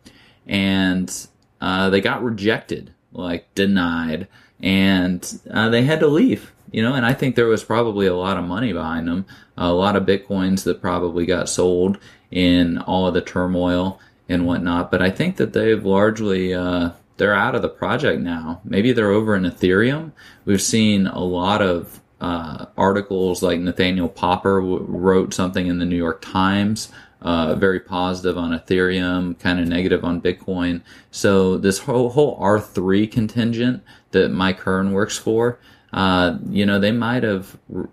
and 0.46 1.26
uh, 1.60 1.90
they 1.90 2.00
got 2.00 2.22
rejected, 2.22 2.92
like 3.12 3.52
denied, 3.54 4.28
and 4.60 5.40
uh, 5.50 5.68
they 5.68 5.82
had 5.82 6.00
to 6.00 6.06
leave. 6.06 6.52
You 6.72 6.82
know, 6.82 6.94
and 6.94 7.04
I 7.04 7.14
think 7.14 7.34
there 7.34 7.48
was 7.48 7.64
probably 7.64 8.06
a 8.06 8.14
lot 8.14 8.36
of 8.36 8.44
money 8.44 8.72
behind 8.72 9.08
them, 9.08 9.26
a 9.56 9.72
lot 9.72 9.96
of 9.96 10.04
bitcoins 10.04 10.62
that 10.64 10.80
probably 10.80 11.26
got 11.26 11.48
sold 11.48 11.98
in 12.30 12.78
all 12.78 13.06
of 13.06 13.14
the 13.14 13.20
turmoil 13.20 14.00
and 14.28 14.46
whatnot. 14.46 14.90
But 14.90 15.02
I 15.02 15.10
think 15.10 15.36
that 15.36 15.52
they've 15.52 15.84
largely 15.84 16.54
uh, 16.54 16.90
they're 17.16 17.34
out 17.34 17.54
of 17.54 17.62
the 17.62 17.68
project 17.68 18.20
now. 18.20 18.60
Maybe 18.64 18.92
they're 18.92 19.10
over 19.10 19.34
in 19.34 19.42
Ethereum. 19.42 20.12
We've 20.44 20.62
seen 20.62 21.06
a 21.06 21.20
lot 21.20 21.62
of 21.62 22.00
uh, 22.20 22.66
articles 22.76 23.42
like 23.42 23.60
Nathaniel 23.60 24.08
Popper 24.08 24.60
w- 24.60 24.84
wrote 24.88 25.34
something 25.34 25.66
in 25.66 25.78
the 25.78 25.86
New 25.86 25.96
York 25.96 26.20
Times 26.20 26.90
uh, 27.22 27.54
very 27.54 27.80
positive 27.80 28.38
on 28.38 28.58
Ethereum, 28.58 29.38
kind 29.38 29.60
of 29.60 29.68
negative 29.68 30.04
on 30.04 30.20
Bitcoin. 30.20 30.82
So 31.10 31.58
this 31.58 31.78
whole 31.78 32.10
whole 32.10 32.36
R 32.40 32.60
three 32.60 33.06
contingent 33.06 33.82
that 34.12 34.30
Mike 34.30 34.60
Hearn 34.60 34.92
works 34.92 35.18
for, 35.18 35.58
uh, 35.92 36.38
you 36.48 36.64
know, 36.66 36.78
they 36.78 36.92
might 36.92 37.22
have 37.22 37.56
r- 37.74 37.88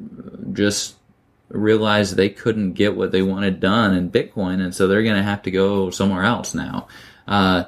just 0.53 0.96
realized 1.49 2.15
they 2.15 2.29
couldn't 2.29 2.73
get 2.73 2.95
what 2.95 3.11
they 3.11 3.21
wanted 3.21 3.59
done 3.59 3.95
in 3.95 4.11
Bitcoin, 4.11 4.61
and 4.61 4.73
so 4.73 4.87
they're 4.87 5.03
going 5.03 5.15
to 5.15 5.23
have 5.23 5.43
to 5.43 5.51
go 5.51 5.89
somewhere 5.89 6.23
else 6.23 6.53
now. 6.53 6.87
Uh, 7.27 7.65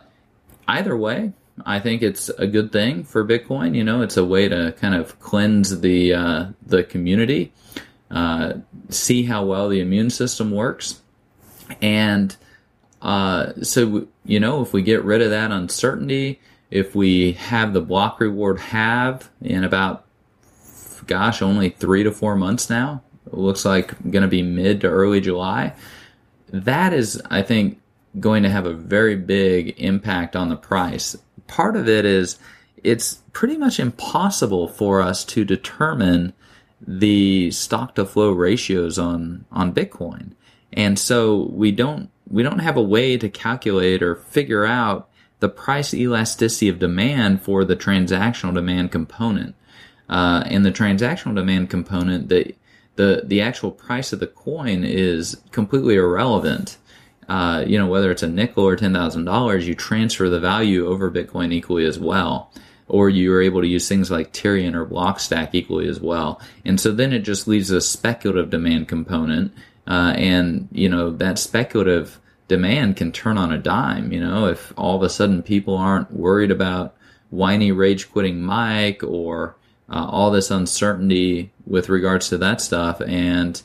either 0.67 0.95
way, 0.95 1.33
I 1.65 1.79
think 1.79 2.01
it's 2.01 2.29
a 2.29 2.47
good 2.47 2.71
thing 2.71 3.03
for 3.03 3.25
Bitcoin. 3.25 3.75
You 3.75 3.83
know, 3.83 4.01
it's 4.01 4.17
a 4.17 4.25
way 4.25 4.47
to 4.49 4.73
kind 4.73 4.95
of 4.95 5.19
cleanse 5.19 5.81
the 5.81 6.13
uh, 6.13 6.45
the 6.65 6.83
community, 6.83 7.53
uh, 8.11 8.53
see 8.89 9.23
how 9.23 9.45
well 9.45 9.69
the 9.69 9.81
immune 9.81 10.09
system 10.09 10.51
works 10.51 11.01
and 11.81 12.35
uh, 13.01 13.53
so, 13.61 14.07
you 14.25 14.39
know, 14.39 14.61
if 14.61 14.73
we 14.73 14.81
get 14.81 15.03
rid 15.03 15.21
of 15.21 15.29
that 15.29 15.51
uncertainty, 15.51 16.39
if 16.69 16.95
we 16.95 17.33
have 17.33 17.73
the 17.73 17.81
block 17.81 18.19
reward 18.19 18.59
have 18.59 19.29
in 19.41 19.63
about, 19.63 20.05
gosh, 21.07 21.41
only 21.41 21.69
three 21.69 22.03
to 22.03 22.11
four 22.11 22.35
months 22.35 22.69
now, 22.69 23.03
looks 23.31 23.65
like 23.65 23.99
going 24.09 24.23
to 24.23 24.27
be 24.27 24.41
mid 24.41 24.81
to 24.81 24.87
early 24.87 25.21
July. 25.21 25.73
That 26.49 26.93
is, 26.93 27.21
I 27.29 27.41
think, 27.41 27.79
going 28.19 28.43
to 28.43 28.49
have 28.49 28.65
a 28.65 28.73
very 28.73 29.15
big 29.15 29.79
impact 29.79 30.35
on 30.35 30.49
the 30.49 30.55
price. 30.55 31.15
Part 31.47 31.75
of 31.75 31.87
it 31.87 32.05
is 32.05 32.39
it's 32.83 33.15
pretty 33.33 33.57
much 33.57 33.79
impossible 33.79 34.67
for 34.67 35.01
us 35.01 35.23
to 35.25 35.45
determine 35.45 36.33
the 36.81 37.51
stock 37.51 37.95
to 37.95 38.05
flow 38.05 38.31
ratios 38.31 38.97
on 38.97 39.45
on 39.51 39.73
Bitcoin. 39.73 40.31
And 40.73 40.97
so 40.97 41.49
we 41.51 41.71
don't 41.71 42.09
we 42.27 42.43
don't 42.43 42.59
have 42.59 42.77
a 42.77 42.83
way 42.83 43.17
to 43.17 43.29
calculate 43.29 44.01
or 44.01 44.15
figure 44.15 44.65
out 44.65 45.09
the 45.39 45.49
price 45.49 45.93
elasticity 45.93 46.69
of 46.69 46.79
demand 46.79 47.41
for 47.41 47.63
the 47.63 47.75
transactional 47.75 48.53
demand 48.53 48.91
component. 48.91 49.55
Uh, 50.09 50.43
and 50.47 50.65
the 50.65 50.71
transactional 50.71 51.35
demand 51.35 51.69
component, 51.69 52.29
the 52.29 52.55
the 52.99 53.23
the 53.25 53.41
actual 53.41 53.71
price 53.71 54.11
of 54.11 54.19
the 54.19 54.27
coin 54.27 54.83
is 54.83 55.41
completely 55.51 55.95
irrelevant. 55.95 56.77
Uh, 57.29 57.63
you 57.65 57.77
know 57.77 57.87
whether 57.87 58.11
it's 58.11 58.23
a 58.23 58.27
nickel 58.27 58.67
or 58.67 58.75
ten 58.75 58.93
thousand 58.93 59.23
dollars, 59.23 59.65
you 59.65 59.73
transfer 59.73 60.27
the 60.29 60.39
value 60.39 60.85
over 60.85 61.09
Bitcoin 61.09 61.53
equally 61.53 61.85
as 61.85 61.97
well 61.97 62.51
or 62.89 63.07
you 63.07 63.31
are 63.31 63.41
able 63.41 63.61
to 63.61 63.67
use 63.67 63.87
things 63.87 64.09
like 64.09 64.33
Tierion 64.33 64.73
or 64.73 64.83
Blockstack 64.83 65.49
equally 65.53 65.87
as 65.87 65.99
well. 65.99 66.41
And 66.65 66.81
so 66.81 66.91
then 66.91 67.13
it 67.13 67.19
just 67.19 67.47
leaves 67.47 67.69
a 67.69 67.81
speculative 67.81 68.49
demand 68.49 68.87
component 68.87 69.53
uh, 69.87 70.13
and 70.17 70.67
you 70.71 70.89
know 70.89 71.11
that 71.11 71.39
speculative 71.39 72.19
demand 72.47 72.97
can 72.97 73.11
turn 73.11 73.37
on 73.37 73.53
a 73.53 73.57
dime. 73.57 74.11
You 74.11 74.19
know, 74.19 74.47
if 74.47 74.73
all 74.75 74.95
of 74.95 75.03
a 75.03 75.09
sudden 75.09 75.41
people 75.41 75.77
aren't 75.77 76.11
worried 76.11 76.51
about 76.51 76.95
whiny 77.29 77.71
rage 77.71 78.11
quitting 78.11 78.41
Mike 78.41 79.03
or 79.03 79.55
uh, 79.91 80.05
all 80.09 80.31
this 80.31 80.51
uncertainty 80.51 81.51
with 81.65 81.89
regards 81.89 82.29
to 82.29 82.37
that 82.37 82.61
stuff, 82.61 83.01
and 83.01 83.61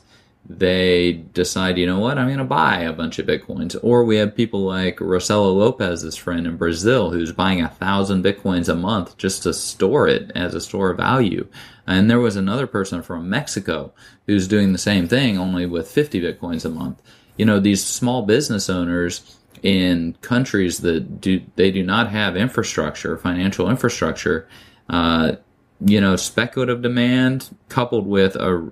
they 0.47 1.13
decide, 1.13 1.77
you 1.77 1.87
know 1.87 1.99
what, 1.99 2.17
I'm 2.17 2.27
going 2.27 2.37
to 2.37 2.43
buy 2.43 2.81
a 2.81 2.93
bunch 2.93 3.17
of 3.17 3.25
bitcoins. 3.25 3.75
Or 3.81 4.03
we 4.03 4.17
have 4.17 4.35
people 4.35 4.61
like 4.61 4.97
Rocelo 4.97 5.55
Lopes's 5.55 6.15
friend 6.15 6.45
in 6.45 6.57
Brazil 6.57 7.09
who's 7.09 7.31
buying 7.31 7.61
a 7.61 7.69
thousand 7.69 8.23
bitcoins 8.23 8.69
a 8.69 8.75
month 8.75 9.17
just 9.17 9.43
to 9.43 9.53
store 9.53 10.07
it 10.07 10.31
as 10.35 10.53
a 10.53 10.61
store 10.61 10.91
of 10.91 10.97
value. 10.97 11.47
And 11.87 12.09
there 12.09 12.19
was 12.19 12.35
another 12.35 12.67
person 12.67 13.01
from 13.01 13.29
Mexico 13.29 13.93
who's 14.27 14.47
doing 14.47 14.71
the 14.71 14.77
same 14.77 15.07
thing, 15.07 15.37
only 15.37 15.65
with 15.65 15.89
50 15.89 16.21
bitcoins 16.21 16.63
a 16.65 16.69
month. 16.69 17.01
You 17.37 17.45
know, 17.45 17.59
these 17.59 17.83
small 17.83 18.21
business 18.23 18.69
owners 18.69 19.37
in 19.63 20.15
countries 20.21 20.79
that 20.79 21.19
do 21.21 21.41
they 21.55 21.71
do 21.71 21.83
not 21.83 22.09
have 22.11 22.37
infrastructure, 22.37 23.17
financial 23.17 23.69
infrastructure, 23.69 24.47
uh, 24.89 25.33
you 25.79 25.99
know, 25.99 26.15
speculative 26.15 26.81
demand 26.81 27.55
coupled 27.69 28.07
with 28.07 28.35
a 28.35 28.71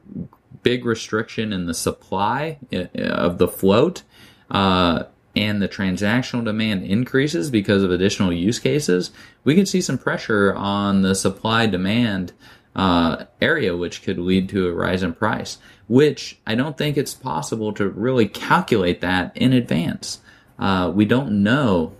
big 0.61 0.85
restriction 0.85 1.51
in 1.51 1.65
the 1.65 1.73
supply 1.73 2.57
uh, 2.73 2.85
of 2.99 3.37
the 3.37 3.47
float, 3.47 4.03
uh, 4.49 5.03
and 5.35 5.61
the 5.61 5.67
transactional 5.67 6.45
demand 6.45 6.83
increases 6.83 7.49
because 7.49 7.83
of 7.83 7.91
additional 7.91 8.31
use 8.31 8.59
cases, 8.59 9.11
we 9.43 9.55
could 9.55 9.67
see 9.67 9.81
some 9.81 9.97
pressure 9.97 10.53
on 10.53 11.01
the 11.01 11.15
supply 11.15 11.65
demand 11.65 12.33
uh, 12.75 13.25
area, 13.41 13.75
which 13.75 14.03
could 14.03 14.19
lead 14.19 14.49
to 14.49 14.67
a 14.67 14.73
rise 14.73 15.03
in 15.03 15.13
price. 15.13 15.57
Which 15.87 16.39
I 16.47 16.55
don't 16.55 16.77
think 16.77 16.97
it's 16.97 17.13
possible 17.13 17.73
to 17.73 17.89
really 17.89 18.27
calculate 18.27 19.01
that 19.01 19.35
in 19.35 19.53
advance. 19.53 20.21
Uh, 20.57 20.91
we 20.93 21.05
don't 21.05 21.43
know 21.43 21.93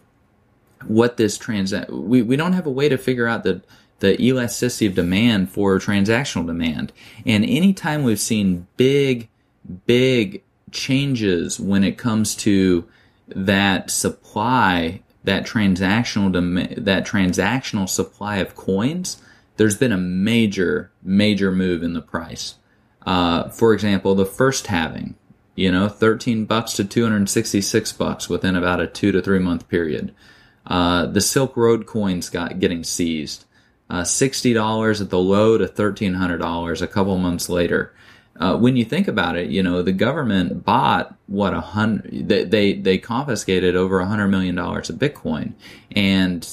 what 0.86 1.18
this 1.18 1.38
transact. 1.38 1.90
We 1.90 2.22
we 2.22 2.36
don't 2.36 2.54
have 2.54 2.66
a 2.66 2.72
way 2.72 2.88
to 2.88 2.98
figure 2.98 3.28
out 3.28 3.44
the 3.44 3.62
the 4.04 4.22
elasticity 4.22 4.86
of 4.86 4.96
demand 4.96 5.50
for 5.50 5.80
transactional 5.80 6.46
demand. 6.46 6.92
And 7.26 7.46
anytime 7.46 8.04
we've 8.04 8.20
seen 8.20 8.68
big, 8.76 9.30
big 9.86 10.44
changes 10.72 11.58
when 11.58 11.86
it 11.86 11.98
comes 11.98 12.36
to 12.36 12.86
that 13.30 13.90
supply, 13.90 15.02
that 15.24 15.46
transactional 15.46 16.34
dem- 16.34 16.84
that 16.84 17.08
transactional 17.08 17.88
supply 17.88 18.38
of 18.38 18.58
coins, 18.58 19.22
there's 19.56 19.78
been 19.78 19.94
a 19.94 19.98
major, 19.98 20.92
major 21.02 21.50
move 21.50 21.82
in 21.82 21.94
the 21.94 22.02
price. 22.02 22.56
Uh, 23.06 23.48
for 23.48 23.74
example, 23.74 24.16
the 24.16 24.26
first 24.26 24.68
halving, 24.68 25.16
you 25.56 25.72
know, 25.72 25.88
13 25.88 26.44
bucks 26.44 26.74
to 26.74 26.84
266 26.84 27.94
bucks 27.94 28.28
within 28.28 28.58
about 28.58 28.82
a 28.82 28.88
two 28.88 29.14
to 29.14 29.22
three 29.22 29.40
month 29.40 29.70
period. 29.70 30.14
Uh, 30.68 31.06
the 31.06 31.22
Silk 31.22 31.56
Road 31.56 31.86
coins 31.86 32.30
got 32.30 32.60
getting 32.60 32.84
seized. 32.84 33.46
Uh, 33.90 34.02
$60 34.02 35.02
at 35.02 35.10
the 35.10 35.20
low 35.20 35.58
to 35.58 35.68
$1,300 35.68 36.82
a 36.82 36.88
couple 36.88 37.18
months 37.18 37.50
later. 37.50 37.94
Uh, 38.40 38.58
when 38.58 38.76
you 38.76 38.84
think 38.84 39.08
about 39.08 39.38
it, 39.38 39.50
you 39.50 39.62
know 39.62 39.84
the 39.84 39.92
government 39.92 40.66
bought 40.66 41.16
what 41.28 41.54
a 41.54 41.62
hundred. 41.62 42.28
They, 42.28 42.44
they 42.44 42.74
they 42.74 42.98
confiscated 42.98 43.76
over 43.76 44.00
a 44.00 44.08
hundred 44.08 44.30
million 44.30 44.56
dollars 44.56 44.90
of 44.90 44.96
Bitcoin, 44.96 45.54
and 45.96 46.48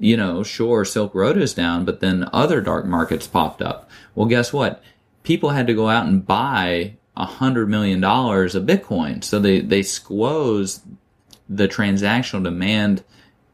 you 0.00 0.16
know, 0.16 0.42
sure, 0.42 0.84
Silk 0.84 1.14
Road 1.14 1.38
is 1.38 1.54
down, 1.54 1.84
but 1.84 2.00
then 2.00 2.28
other 2.32 2.60
dark 2.60 2.86
markets 2.86 3.28
popped 3.28 3.62
up. 3.62 3.88
Well, 4.16 4.26
guess 4.26 4.52
what? 4.52 4.82
People 5.22 5.50
had 5.50 5.68
to 5.68 5.74
go 5.74 5.88
out 5.88 6.06
and 6.06 6.26
buy 6.26 6.94
a 7.16 7.24
hundred 7.24 7.68
million 7.68 8.00
dollars 8.00 8.56
of 8.56 8.64
Bitcoin, 8.64 9.22
so 9.22 9.38
they 9.38 9.60
they 9.60 9.84
squoze 9.84 10.80
the 11.48 11.68
transactional 11.68 12.42
demand 12.42 13.04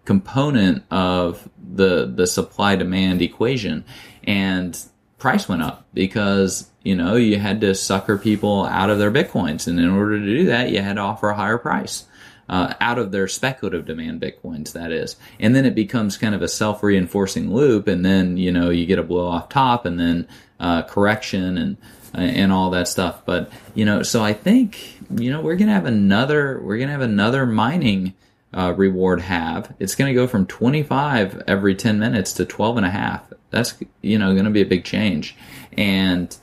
component 0.09 0.83
of 0.91 1.47
the 1.75 2.07
the 2.07 2.27
supply 2.27 2.77
demand 2.77 3.21
equation, 3.21 3.85
and 4.25 4.83
price 5.19 5.47
went 5.47 5.63
up 5.63 5.85
because 5.93 6.71
you 6.83 6.97
know 6.97 7.15
you 7.15 7.39
had 7.39 7.61
to 7.61 7.75
sucker 7.75 8.17
people 8.17 8.65
out 8.65 8.89
of 8.89 8.99
their 8.99 9.11
bitcoins, 9.11 9.69
and 9.69 9.79
in 9.79 9.91
order 9.91 10.19
to 10.19 10.25
do 10.25 10.47
that, 10.47 10.71
you 10.71 10.81
had 10.81 10.97
to 10.97 11.03
offer 11.03 11.29
a 11.29 11.35
higher 11.35 11.59
price. 11.59 12.07
Uh, 12.49 12.73
out 12.81 12.99
of 12.99 13.13
their 13.13 13.29
speculative 13.29 13.85
demand 13.85 14.23
bitcoins 14.23 14.73
that 14.73 14.91
is. 14.91 15.17
And 15.39 15.55
then 15.55 15.67
it 15.67 15.75
becomes 15.75 16.17
kind 16.17 16.35
of 16.35 16.41
a 16.41 16.49
self-reinforcing 16.49 17.53
loop. 17.53 17.87
And 17.87 18.03
then 18.03 18.39
you 18.39 18.51
know 18.51 18.71
you 18.71 18.87
get 18.87 18.99
a 18.99 19.03
blow 19.03 19.27
off 19.27 19.51
top 19.51 19.85
and 19.85 20.01
then 20.01 20.27
uh, 20.59 20.81
correction 20.85 21.59
and 21.59 21.77
and 22.15 22.51
all 22.51 22.71
that 22.71 22.89
stuff. 22.89 23.27
But 23.27 23.53
you 23.75 23.85
know 23.85 24.03
so 24.03 24.25
i 24.25 24.33
think 24.33 24.99
you 25.11 25.31
know 25.31 25.43
we're 25.43 25.57
gonna 25.57 25.75
have 25.75 25.85
another 25.85 26.59
we're 26.63 26.79
gonna 26.79 26.93
have 26.93 27.03
another 27.03 27.45
mining 27.45 28.15
uh, 28.53 28.75
reward 28.77 29.21
have. 29.21 29.75
It's 29.79 29.95
gonna 29.95 30.15
go 30.15 30.27
from 30.27 30.47
25 30.47 31.43
every 31.47 31.75
10 31.75 31.99
minutes 31.99 32.33
to 32.35 32.45
12 32.45 32.79
and 32.79 32.87
a 32.87 32.91
half. 32.91 33.33
That's 33.51 33.75
you 34.03 34.19
know 34.19 34.35
gonna 34.35 34.51
be 34.51 34.63
a 34.63 34.67
big 34.67 34.85
change. 34.85 35.37
And 35.77 36.35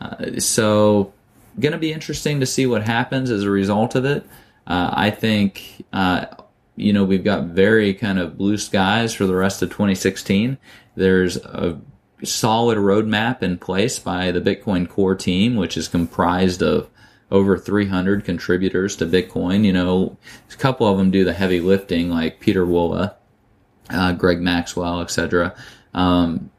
uh, 0.00 0.40
so 0.40 1.12
gonna 1.58 1.78
be 1.78 1.92
interesting 1.92 2.40
to 2.40 2.46
see 2.46 2.66
what 2.66 2.82
happens 2.82 3.30
as 3.30 3.44
a 3.44 3.50
result 3.50 3.94
of 3.94 4.04
it. 4.04 4.26
Uh, 4.66 4.90
I 4.92 5.10
think, 5.10 5.84
uh, 5.92 6.26
you 6.76 6.92
know, 6.92 7.04
we've 7.04 7.24
got 7.24 7.44
very 7.44 7.94
kind 7.94 8.18
of 8.18 8.38
blue 8.38 8.56
skies 8.56 9.12
for 9.14 9.26
the 9.26 9.34
rest 9.34 9.62
of 9.62 9.68
2016. 9.70 10.58
There's 10.96 11.36
a 11.36 11.80
solid 12.22 12.78
roadmap 12.78 13.42
in 13.42 13.58
place 13.58 13.98
by 13.98 14.30
the 14.30 14.40
Bitcoin 14.40 14.88
core 14.88 15.14
team, 15.14 15.56
which 15.56 15.76
is 15.76 15.88
comprised 15.88 16.62
of 16.62 16.88
over 17.34 17.58
300 17.58 18.24
contributors 18.24 18.94
to 18.96 19.06
Bitcoin. 19.06 19.64
You 19.64 19.72
know, 19.72 20.16
a 20.52 20.56
couple 20.56 20.86
of 20.86 20.96
them 20.96 21.10
do 21.10 21.24
the 21.24 21.32
heavy 21.32 21.60
lifting, 21.60 22.08
like 22.08 22.38
Pieter 22.38 22.64
Wuille, 22.64 23.12
uh, 23.90 24.12
Greg 24.12 24.40
Maxwell, 24.40 25.00
etc. 25.00 25.54
Um, 25.92 26.50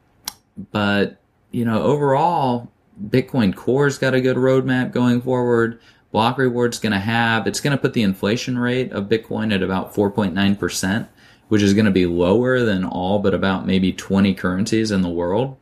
but 0.70 1.18
you 1.50 1.64
know, 1.64 1.82
overall, 1.82 2.70
Bitcoin 3.08 3.56
Core's 3.56 3.98
got 3.98 4.14
a 4.14 4.20
good 4.20 4.36
roadmap 4.36 4.92
going 4.92 5.22
forward. 5.22 5.80
Block 6.12 6.36
Reward's 6.36 6.78
going 6.78 6.92
to 6.92 6.98
have, 6.98 7.46
it's 7.46 7.60
going 7.60 7.76
to 7.76 7.80
put 7.80 7.94
the 7.94 8.02
inflation 8.02 8.58
rate 8.58 8.92
of 8.92 9.08
Bitcoin 9.08 9.54
at 9.54 9.62
about 9.62 9.94
4.9%, 9.94 11.08
which 11.48 11.62
is 11.62 11.74
going 11.74 11.86
to 11.86 11.90
be 11.90 12.06
lower 12.06 12.60
than 12.60 12.84
all 12.84 13.18
but 13.18 13.34
about 13.34 13.66
maybe 13.66 13.92
20 13.92 14.34
currencies 14.34 14.90
in 14.90 15.02
the 15.02 15.08
world. 15.08 15.56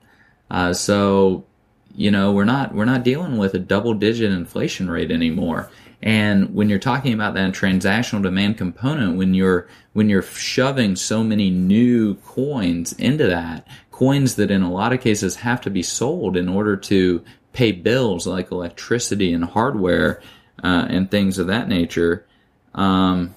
Uh, 0.50 0.72
so, 0.72 1.44
you 1.94 2.10
know, 2.10 2.32
we're 2.32 2.44
not, 2.44 2.74
we're 2.74 2.84
not 2.84 3.04
dealing 3.04 3.36
with 3.36 3.54
a 3.54 3.58
double 3.58 3.94
digit 3.94 4.32
inflation 4.32 4.90
rate 4.90 5.10
anymore. 5.10 5.70
And 6.02 6.54
when 6.54 6.68
you're 6.68 6.78
talking 6.78 7.14
about 7.14 7.34
that 7.34 7.54
transactional 7.54 8.22
demand 8.22 8.58
component, 8.58 9.16
when 9.16 9.32
you're, 9.32 9.68
when 9.94 10.08
you're 10.08 10.22
shoving 10.22 10.96
so 10.96 11.24
many 11.24 11.50
new 11.50 12.16
coins 12.16 12.92
into 12.94 13.26
that, 13.26 13.66
coins 13.90 14.34
that 14.36 14.50
in 14.50 14.62
a 14.62 14.72
lot 14.72 14.92
of 14.92 15.00
cases 15.00 15.36
have 15.36 15.60
to 15.62 15.70
be 15.70 15.82
sold 15.82 16.36
in 16.36 16.48
order 16.48 16.76
to 16.76 17.24
pay 17.52 17.72
bills 17.72 18.26
like 18.26 18.50
electricity 18.50 19.32
and 19.32 19.44
hardware, 19.44 20.20
uh, 20.62 20.86
and 20.88 21.10
things 21.10 21.38
of 21.38 21.46
that 21.46 21.68
nature. 21.68 22.26
Um, 22.74 23.34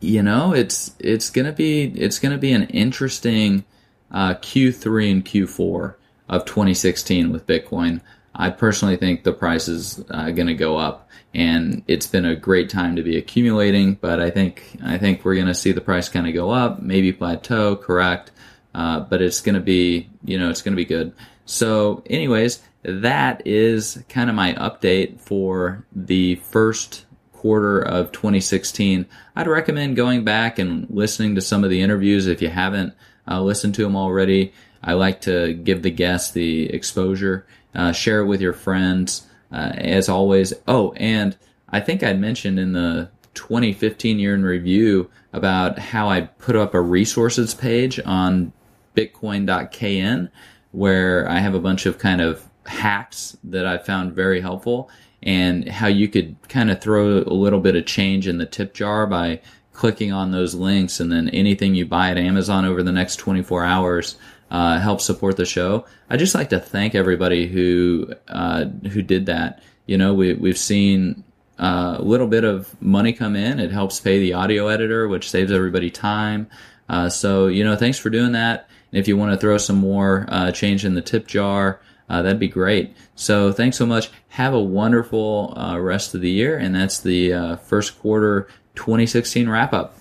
you 0.00 0.22
know, 0.22 0.52
it's 0.52 0.94
it's 0.98 1.30
gonna 1.30 1.52
be 1.52 1.84
it's 1.84 2.18
gonna 2.18 2.38
be 2.38 2.52
an 2.52 2.64
interesting 2.64 3.64
uh, 4.10 4.34
Q3 4.34 5.10
and 5.10 5.24
Q4 5.24 5.94
of 6.28 6.44
2016 6.44 7.32
with 7.32 7.46
Bitcoin. 7.46 8.00
I 8.34 8.50
personally 8.50 8.96
think 8.96 9.24
the 9.24 9.32
price 9.32 9.68
is 9.68 10.04
uh, 10.10 10.30
going 10.30 10.46
to 10.46 10.54
go 10.54 10.76
up, 10.76 11.08
and 11.34 11.82
it's 11.88 12.06
been 12.06 12.24
a 12.24 12.36
great 12.36 12.70
time 12.70 12.96
to 12.96 13.02
be 13.02 13.16
accumulating. 13.16 13.94
But 13.94 14.20
I 14.20 14.30
think 14.30 14.76
I 14.84 14.98
think 14.98 15.24
we're 15.24 15.34
going 15.34 15.46
to 15.46 15.54
see 15.54 15.72
the 15.72 15.80
price 15.80 16.08
kind 16.08 16.28
of 16.28 16.34
go 16.34 16.50
up, 16.50 16.80
maybe 16.80 17.12
plateau, 17.12 17.76
correct? 17.76 18.30
Uh, 18.74 19.00
but 19.00 19.20
it's 19.22 19.40
going 19.40 19.56
to 19.56 19.60
be 19.60 20.08
you 20.24 20.38
know 20.38 20.50
it's 20.50 20.62
going 20.62 20.72
to 20.72 20.76
be 20.76 20.84
good. 20.84 21.12
So, 21.46 22.02
anyways, 22.06 22.62
that 22.82 23.46
is 23.46 24.02
kind 24.08 24.30
of 24.30 24.36
my 24.36 24.52
update 24.54 25.20
for 25.20 25.84
the 25.92 26.36
first 26.36 27.06
quarter 27.32 27.80
of 27.80 28.12
2016. 28.12 29.06
I'd 29.34 29.46
recommend 29.46 29.96
going 29.96 30.24
back 30.24 30.58
and 30.58 30.86
listening 30.90 31.34
to 31.36 31.40
some 31.40 31.64
of 31.64 31.70
the 31.70 31.80
interviews 31.80 32.26
if 32.26 32.42
you 32.42 32.48
haven't 32.48 32.94
uh, 33.26 33.40
listened 33.40 33.74
to 33.76 33.82
them 33.82 33.96
already. 33.96 34.52
I 34.82 34.94
like 34.94 35.20
to 35.22 35.54
give 35.54 35.82
the 35.82 35.90
guests 35.90 36.32
the 36.32 36.70
exposure, 36.72 37.46
uh, 37.74 37.92
share 37.92 38.20
it 38.20 38.26
with 38.26 38.40
your 38.40 38.52
friends. 38.52 39.26
Uh, 39.50 39.72
as 39.76 40.10
always, 40.10 40.52
oh, 40.66 40.92
and 40.96 41.34
I 41.70 41.80
think 41.80 42.02
I 42.02 42.12
mentioned 42.12 42.58
in 42.58 42.72
the 42.72 43.10
2015 43.34 44.18
year 44.18 44.34
in 44.34 44.44
review 44.44 45.10
about 45.32 45.78
how 45.78 46.08
I 46.08 46.22
put 46.22 46.56
up 46.56 46.74
a 46.74 46.80
resources 46.80 47.54
page 47.54 48.00
on 48.04 48.52
bitcoin.kn 48.96 50.30
where 50.72 51.28
I 51.28 51.38
have 51.38 51.54
a 51.54 51.60
bunch 51.60 51.86
of 51.86 51.98
kind 51.98 52.20
of 52.20 52.44
hacks 52.66 53.36
that 53.44 53.66
I 53.66 53.78
found 53.78 54.12
very 54.12 54.40
helpful 54.40 54.90
and 55.22 55.68
how 55.68 55.86
you 55.86 56.08
could 56.08 56.36
kind 56.48 56.70
of 56.70 56.80
throw 56.80 57.18
a 57.18 57.32
little 57.32 57.60
bit 57.60 57.76
of 57.76 57.86
change 57.86 58.28
in 58.28 58.38
the 58.38 58.46
tip 58.46 58.74
jar 58.74 59.06
by 59.06 59.40
clicking 59.72 60.12
on 60.12 60.32
those 60.32 60.54
links 60.54 61.00
and 61.00 61.10
then 61.10 61.28
anything 61.30 61.74
you 61.74 61.86
buy 61.86 62.10
at 62.10 62.18
Amazon 62.18 62.64
over 62.64 62.82
the 62.82 62.92
next 62.92 63.16
24 63.16 63.64
hours 63.64 64.16
uh, 64.50 64.78
helps 64.78 65.04
support 65.04 65.36
the 65.36 65.44
show. 65.44 65.84
I 66.08 66.16
just 66.16 66.34
like 66.34 66.50
to 66.50 66.60
thank 66.60 66.94
everybody 66.94 67.46
who 67.46 68.12
uh, 68.28 68.64
who 68.64 69.02
did 69.02 69.26
that. 69.26 69.62
You 69.86 69.98
know, 69.98 70.14
we 70.14 70.34
we've 70.34 70.58
seen 70.58 71.24
uh, 71.58 71.96
a 71.98 72.02
little 72.02 72.26
bit 72.26 72.44
of 72.44 72.80
money 72.80 73.12
come 73.12 73.36
in. 73.36 73.60
It 73.60 73.70
helps 73.70 74.00
pay 74.00 74.18
the 74.18 74.34
audio 74.34 74.68
editor, 74.68 75.08
which 75.08 75.30
saves 75.30 75.52
everybody 75.52 75.90
time. 75.90 76.48
Uh, 76.88 77.08
so 77.08 77.46
you 77.46 77.64
know, 77.64 77.76
thanks 77.76 77.98
for 77.98 78.10
doing 78.10 78.32
that. 78.32 78.68
And 78.92 78.98
if 78.98 79.06
you 79.06 79.16
want 79.16 79.32
to 79.32 79.38
throw 79.38 79.58
some 79.58 79.76
more 79.76 80.24
uh, 80.28 80.50
change 80.52 80.84
in 80.84 80.94
the 80.94 81.02
tip 81.02 81.26
jar, 81.26 81.80
uh, 82.08 82.22
that'd 82.22 82.38
be 82.38 82.48
great. 82.48 82.96
So 83.16 83.52
thanks 83.52 83.76
so 83.76 83.84
much. 83.84 84.10
Have 84.28 84.54
a 84.54 84.60
wonderful 84.60 85.54
rest 85.78 86.14
of 86.14 86.22
the 86.22 86.30
year, 86.30 86.56
and 86.56 86.74
that's 86.74 87.00
the 87.00 87.58
first 87.64 87.98
quarter 88.00 88.48
2016 88.76 89.48
wrap 89.48 89.74
up. 89.74 89.94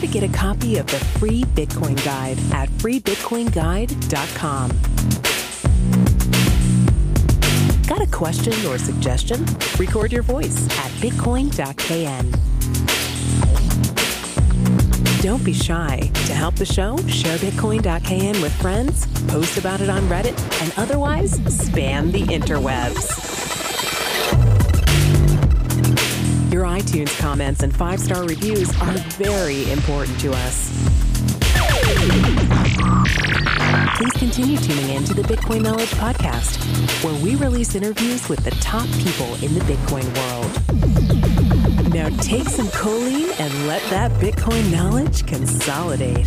To 0.00 0.06
get 0.06 0.22
a 0.22 0.28
copy 0.28 0.78
of 0.78 0.86
the 0.86 0.98
free 1.18 1.44
Bitcoin 1.44 2.02
Guide 2.04 2.38
at 2.52 2.68
freebitcoinguide.com. 2.70 4.70
Got 7.86 8.02
a 8.02 8.10
question 8.10 8.54
or 8.66 8.78
suggestion? 8.78 9.44
Record 9.78 10.12
your 10.12 10.22
voice 10.22 10.66
at 10.78 10.90
bitcoin.kn. 11.02 12.36
Don't 15.22 15.44
be 15.44 15.52
shy. 15.52 16.10
To 16.26 16.32
help 16.32 16.54
the 16.54 16.64
show, 16.64 16.96
share 17.06 17.36
Bitcoin.kn 17.36 18.40
with 18.40 18.54
friends, 18.54 19.06
post 19.26 19.58
about 19.58 19.82
it 19.82 19.90
on 19.90 20.00
Reddit, 20.04 20.62
and 20.62 20.72
otherwise 20.78 21.38
spam 21.40 22.10
the 22.10 22.22
interwebs. 22.22 23.39
Your 26.50 26.64
iTunes 26.64 27.16
comments 27.20 27.62
and 27.62 27.74
five 27.74 28.00
star 28.00 28.24
reviews 28.24 28.68
are 28.80 28.92
very 29.18 29.70
important 29.70 30.18
to 30.18 30.32
us. 30.32 30.68
Please 33.96 34.12
continue 34.14 34.56
tuning 34.58 34.90
in 34.96 35.04
to 35.04 35.14
the 35.14 35.22
Bitcoin 35.22 35.62
Knowledge 35.62 35.90
Podcast, 35.90 36.58
where 37.04 37.14
we 37.22 37.36
release 37.36 37.76
interviews 37.76 38.28
with 38.28 38.42
the 38.42 38.50
top 38.52 38.88
people 38.98 39.32
in 39.44 39.54
the 39.54 39.60
Bitcoin 39.60 40.04
world. 40.18 40.50
Now 41.94 42.08
take 42.20 42.48
some 42.48 42.66
choline 42.68 43.38
and 43.38 43.66
let 43.68 43.82
that 43.90 44.10
Bitcoin 44.20 44.72
knowledge 44.72 45.24
consolidate. 45.26 46.26